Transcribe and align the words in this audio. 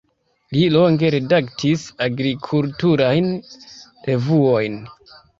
Li 0.53 0.61
longe 0.75 1.09
redaktis 1.15 1.83
agrikulturajn 2.05 3.27
revuojn. 4.09 4.79